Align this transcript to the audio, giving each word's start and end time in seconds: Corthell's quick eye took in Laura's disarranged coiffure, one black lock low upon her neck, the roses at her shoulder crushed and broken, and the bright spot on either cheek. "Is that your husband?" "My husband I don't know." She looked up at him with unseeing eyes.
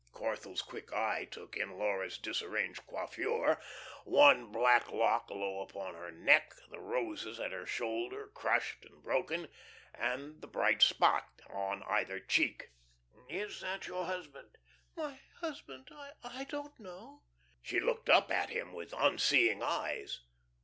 Corthell's 0.13 0.63
quick 0.63 0.91
eye 0.91 1.25
took 1.29 1.55
in 1.55 1.77
Laura's 1.77 2.17
disarranged 2.17 2.87
coiffure, 2.87 3.61
one 4.03 4.47
black 4.51 4.91
lock 4.91 5.29
low 5.29 5.61
upon 5.61 5.93
her 5.93 6.09
neck, 6.09 6.55
the 6.71 6.79
roses 6.79 7.39
at 7.39 7.51
her 7.51 7.67
shoulder 7.67 8.25
crushed 8.33 8.83
and 8.83 9.03
broken, 9.03 9.47
and 9.93 10.41
the 10.41 10.47
bright 10.47 10.81
spot 10.81 11.43
on 11.51 11.83
either 11.83 12.19
cheek. 12.19 12.71
"Is 13.29 13.61
that 13.61 13.85
your 13.85 14.05
husband?" 14.07 14.57
"My 14.97 15.19
husband 15.39 15.91
I 16.23 16.45
don't 16.45 16.79
know." 16.79 17.21
She 17.61 17.79
looked 17.79 18.09
up 18.09 18.31
at 18.31 18.49
him 18.49 18.73
with 18.73 18.95
unseeing 18.97 19.61
eyes. 19.61 20.21